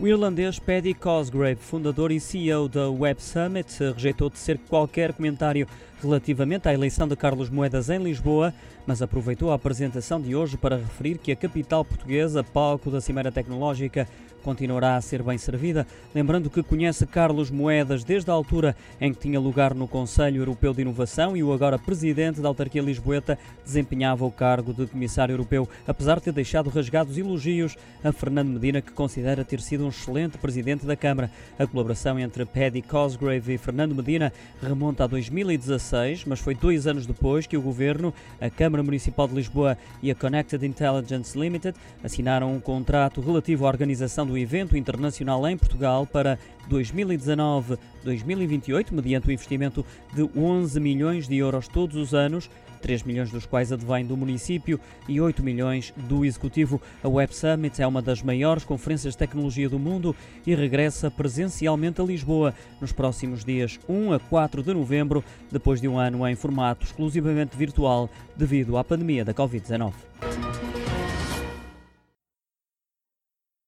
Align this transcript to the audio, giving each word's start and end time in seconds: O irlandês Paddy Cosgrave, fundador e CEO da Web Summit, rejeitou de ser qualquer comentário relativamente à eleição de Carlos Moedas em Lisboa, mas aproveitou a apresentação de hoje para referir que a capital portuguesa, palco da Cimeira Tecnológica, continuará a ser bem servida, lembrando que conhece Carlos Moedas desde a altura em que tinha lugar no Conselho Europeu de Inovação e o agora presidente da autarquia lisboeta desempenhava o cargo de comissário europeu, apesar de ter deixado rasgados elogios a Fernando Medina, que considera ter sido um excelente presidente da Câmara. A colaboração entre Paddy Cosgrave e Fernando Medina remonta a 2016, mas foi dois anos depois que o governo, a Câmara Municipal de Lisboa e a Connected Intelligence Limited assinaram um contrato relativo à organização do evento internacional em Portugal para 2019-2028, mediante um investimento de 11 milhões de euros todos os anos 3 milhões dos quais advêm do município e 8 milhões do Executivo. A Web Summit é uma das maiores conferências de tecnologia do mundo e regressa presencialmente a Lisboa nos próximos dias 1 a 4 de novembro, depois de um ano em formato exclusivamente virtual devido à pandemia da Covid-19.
O 0.00 0.06
irlandês 0.06 0.60
Paddy 0.60 0.94
Cosgrave, 0.94 1.56
fundador 1.56 2.12
e 2.12 2.20
CEO 2.20 2.68
da 2.68 2.88
Web 2.88 3.20
Summit, 3.20 3.82
rejeitou 3.82 4.30
de 4.30 4.38
ser 4.38 4.56
qualquer 4.56 5.12
comentário 5.12 5.66
relativamente 6.00 6.68
à 6.68 6.72
eleição 6.72 7.08
de 7.08 7.16
Carlos 7.16 7.50
Moedas 7.50 7.90
em 7.90 7.98
Lisboa, 7.98 8.54
mas 8.86 9.02
aproveitou 9.02 9.50
a 9.50 9.56
apresentação 9.56 10.20
de 10.20 10.36
hoje 10.36 10.56
para 10.56 10.76
referir 10.76 11.18
que 11.18 11.32
a 11.32 11.36
capital 11.36 11.84
portuguesa, 11.84 12.44
palco 12.44 12.92
da 12.92 13.00
Cimeira 13.00 13.32
Tecnológica, 13.32 14.06
continuará 14.42 14.96
a 14.96 15.00
ser 15.00 15.22
bem 15.22 15.38
servida, 15.38 15.86
lembrando 16.14 16.50
que 16.50 16.62
conhece 16.62 17.06
Carlos 17.06 17.50
Moedas 17.50 18.04
desde 18.04 18.30
a 18.30 18.34
altura 18.34 18.76
em 19.00 19.12
que 19.12 19.20
tinha 19.20 19.40
lugar 19.40 19.74
no 19.74 19.88
Conselho 19.88 20.42
Europeu 20.42 20.72
de 20.72 20.82
Inovação 20.82 21.36
e 21.36 21.42
o 21.42 21.52
agora 21.52 21.78
presidente 21.78 22.40
da 22.40 22.48
autarquia 22.48 22.82
lisboeta 22.82 23.38
desempenhava 23.64 24.24
o 24.24 24.30
cargo 24.30 24.72
de 24.72 24.86
comissário 24.86 25.32
europeu, 25.32 25.68
apesar 25.86 26.16
de 26.16 26.24
ter 26.24 26.32
deixado 26.32 26.70
rasgados 26.70 27.18
elogios 27.18 27.76
a 28.02 28.12
Fernando 28.12 28.48
Medina, 28.48 28.80
que 28.80 28.92
considera 28.92 29.44
ter 29.44 29.60
sido 29.60 29.84
um 29.84 29.88
excelente 29.88 30.38
presidente 30.38 30.86
da 30.86 30.96
Câmara. 30.96 31.30
A 31.58 31.66
colaboração 31.66 32.18
entre 32.18 32.44
Paddy 32.44 32.82
Cosgrave 32.82 33.54
e 33.54 33.58
Fernando 33.58 33.94
Medina 33.94 34.32
remonta 34.62 35.04
a 35.04 35.06
2016, 35.06 36.24
mas 36.24 36.40
foi 36.40 36.54
dois 36.54 36.86
anos 36.86 37.06
depois 37.06 37.46
que 37.46 37.56
o 37.56 37.62
governo, 37.62 38.14
a 38.40 38.48
Câmara 38.48 38.82
Municipal 38.82 39.26
de 39.26 39.34
Lisboa 39.34 39.76
e 40.02 40.10
a 40.10 40.14
Connected 40.14 40.64
Intelligence 40.64 41.38
Limited 41.38 41.76
assinaram 42.02 42.54
um 42.54 42.60
contrato 42.60 43.20
relativo 43.20 43.66
à 43.66 43.68
organização 43.68 44.26
do 44.28 44.36
evento 44.36 44.76
internacional 44.76 45.48
em 45.48 45.56
Portugal 45.56 46.06
para 46.06 46.38
2019-2028, 46.70 48.92
mediante 48.92 49.26
um 49.26 49.32
investimento 49.32 49.82
de 50.12 50.28
11 50.36 50.78
milhões 50.78 51.26
de 51.26 51.36
euros 51.36 51.66
todos 51.66 51.96
os 51.96 52.12
anos 52.12 52.50
3 52.78 53.02
milhões 53.02 53.30
dos 53.30 53.44
quais 53.44 53.72
advêm 53.72 54.06
do 54.06 54.16
município 54.16 54.80
e 55.08 55.20
8 55.20 55.42
milhões 55.42 55.92
do 55.96 56.24
Executivo. 56.24 56.80
A 57.02 57.08
Web 57.08 57.34
Summit 57.34 57.82
é 57.82 57.86
uma 57.86 58.00
das 58.00 58.22
maiores 58.22 58.64
conferências 58.64 59.14
de 59.14 59.18
tecnologia 59.18 59.68
do 59.68 59.80
mundo 59.80 60.14
e 60.46 60.54
regressa 60.54 61.10
presencialmente 61.10 62.00
a 62.00 62.04
Lisboa 62.04 62.54
nos 62.80 62.92
próximos 62.92 63.44
dias 63.44 63.80
1 63.88 64.12
a 64.12 64.20
4 64.20 64.62
de 64.62 64.72
novembro, 64.72 65.24
depois 65.50 65.80
de 65.80 65.88
um 65.88 65.98
ano 65.98 66.24
em 66.26 66.36
formato 66.36 66.86
exclusivamente 66.86 67.56
virtual 67.56 68.08
devido 68.36 68.76
à 68.76 68.84
pandemia 68.84 69.24
da 69.24 69.34
Covid-19. 69.34 69.92